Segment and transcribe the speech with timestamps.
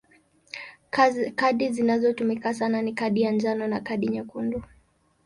[1.37, 4.63] Kadi zinazotumika sana ni kadi ya njano na kadi nyekundu.